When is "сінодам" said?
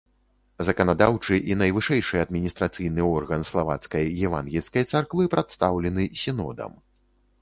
6.25-6.71